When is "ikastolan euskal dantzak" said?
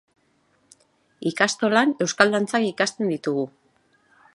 1.33-2.69